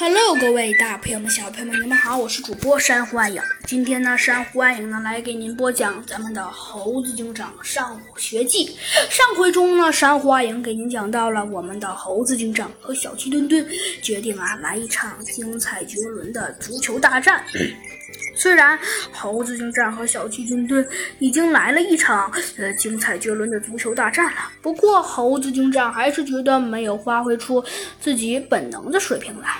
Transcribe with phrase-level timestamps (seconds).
[0.00, 3.42] Hello，各位大朋友们、小朋友们，你们好，我是主播珊瑚暗影。
[3.66, 8.64] 今天呢，珊瑚暗影呢来给您播讲咱们的《猴子警长上午学记》。
[9.10, 13.62] 上回中呢，珊瑚暗影给您讲到了我们的猴子警长和小鸡墩墩
[14.00, 17.44] 决定啊来一场精彩绝伦的足球大战。
[18.34, 18.78] 虽然
[19.12, 20.88] 猴子警长和小鸡墩墩
[21.18, 27.62] 已经来了一场呃精彩绝伦的足球大战了，不过猴子警长还是觉得没有发挥出
[28.00, 29.58] 自己本能的水平来。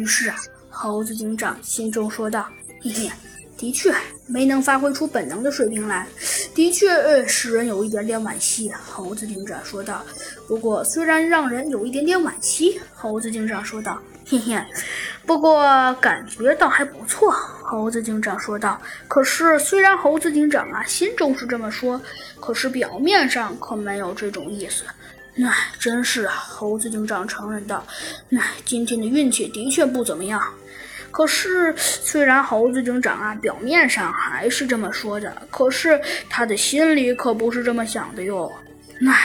[0.00, 0.36] 于是啊，
[0.70, 2.48] 猴子警长心中说道
[2.80, 3.10] ：“嘿嘿，
[3.54, 3.94] 的确
[4.26, 6.08] 没能发挥出本能的水平来，
[6.54, 10.02] 的确呃使人有一点点惋惜。”猴子警长说道。
[10.48, 14.00] 不过虽然让人有一点点惋惜，猴子警长说道。
[14.26, 14.58] 嘿嘿，
[15.26, 17.30] 不过感觉倒还不错。
[17.30, 18.80] 猴子警长说道。
[19.06, 22.00] 可是，虽然猴子警长啊心中是这么说，
[22.40, 24.84] 可是表面上可没有这种意思。
[25.36, 26.34] 唉，真是啊！
[26.34, 27.86] 猴子警长承认道。
[28.36, 30.42] 唉，今天的运气的确不怎么样。
[31.10, 38.52] 可是，虽然猴子警长啊表面上还是这么说的，可是他的心里可不是这么想的哟。
[39.02, 39.16] 那，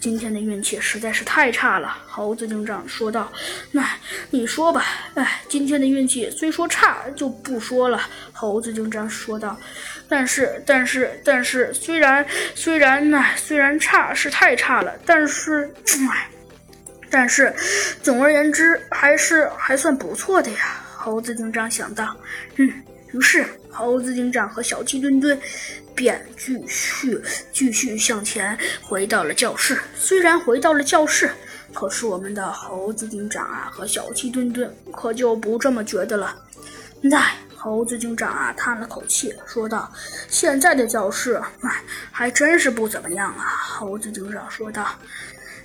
[0.00, 3.30] 今天的运气实在是太差了，猴子警长说道。
[3.70, 3.86] 那，
[4.30, 4.82] 你说吧。
[5.14, 8.00] 唉，今天的运气虽说差，就不说了。
[8.32, 9.54] 猴子警长说道。
[10.08, 15.70] 但是，但是，但是，虽然虽然唉，虽然差是太差了，但是
[16.10, 16.26] 唉，
[17.10, 17.54] 但是，
[18.02, 20.82] 总而言之，还是还算不错的呀。
[20.96, 22.16] 猴子警长想到。
[22.56, 22.72] 嗯。
[23.12, 25.38] 于是，猴子警长和小鸡墩墩
[25.94, 27.20] 便继续
[27.52, 29.80] 继续向前，回到了教室。
[29.96, 31.30] 虽然回到了教室，
[31.74, 36.36] 可是我们的猴子警长啊和小鸡墩墩可就不这么觉得了。
[37.00, 39.92] 那猴子警长啊叹了口气，说道
[40.28, 44.86] ：“现在的教室，哎，还真是不怎么样啊。”猴子警长说道：“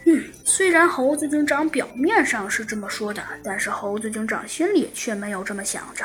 [0.05, 6.03] 嗯，虽然猴子警长表面上是这么说的，但是猴子警长心里却没有这么想着。”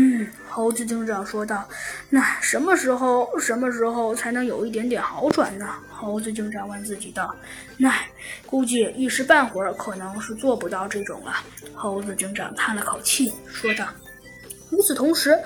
[0.00, 1.68] 嗯，猴子警长说道
[2.08, 7.34] ：“那什么时候，什么时候才能有一点点好转呢？”猴子警长问自己道
[7.76, 7.92] ：“那
[8.46, 11.32] 估计一时半会儿可能是做不到这种了。”
[11.74, 13.88] 猴子警长叹了口气说道。
[14.70, 15.36] 与此同时，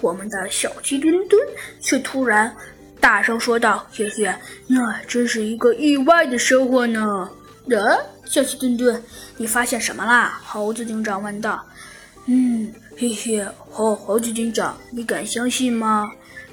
[0.00, 1.40] 我们的小鸡墩墩
[1.80, 2.52] 却突然
[2.98, 4.36] 大声说道：“谢谢，
[4.66, 7.30] 那真是一个意外的收获呢！”
[7.70, 9.00] 呃，小鸡墩墩，
[9.36, 10.40] 你发现什么啦？
[10.44, 11.64] 猴子警长问道。
[12.26, 16.12] 嗯，嘿嘿，猴猴子警长，你敢相信吗？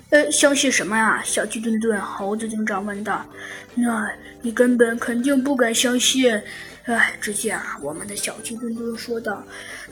[0.09, 1.21] 呃，相信什么呀？
[1.23, 3.23] 小鸡墩墩，猴子警长问道。
[3.75, 4.09] 那，
[4.41, 6.41] 你根本肯定不敢相信。
[6.85, 9.43] 哎，只见啊，我们的小鸡墩墩说道：“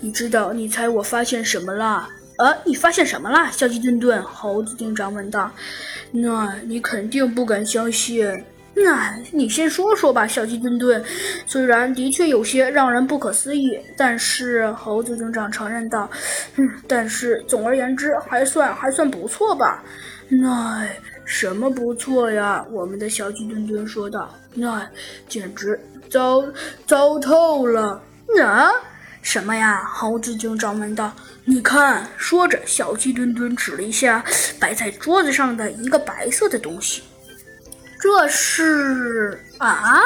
[0.02, 2.10] 你知道，你猜我发现什么了？
[2.40, 5.52] 呃，你发现什么了？”小鸡墩墩，猴子警长问道。
[6.12, 8.28] 那你肯定不敢相信。
[8.84, 11.04] 那你先说说吧，小鸡墩墩。
[11.46, 16.10] 虽然的确有些让人不可思议，但是猴子警长承认道
[16.58, 19.84] ：“嗯，但是总而言之，还算还算不错吧。”
[20.30, 20.88] 那
[21.26, 22.64] 什么不错呀？
[22.70, 24.88] 我们的小鸡墩墩说道：“那
[25.28, 26.44] 简直糟
[26.86, 28.02] 糟透了！”
[28.44, 28.70] 啊，
[29.22, 29.84] 什么呀？
[29.86, 31.12] 猴子警长问道
[31.46, 34.24] ：“你看。”说着，小鸡墩墩指了一下
[34.60, 37.02] 摆在桌子上的一个白色的东西。
[38.00, 40.00] 这是啊。